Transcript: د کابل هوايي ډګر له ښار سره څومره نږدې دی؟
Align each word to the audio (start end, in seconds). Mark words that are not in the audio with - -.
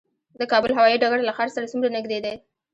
د 0.39 0.41
کابل 0.51 0.71
هوايي 0.77 0.97
ډګر 1.01 1.19
له 1.25 1.33
ښار 1.37 1.49
سره 1.55 1.69
څومره 1.71 1.93
نږدې 1.97 2.19
دی؟ 2.25 2.33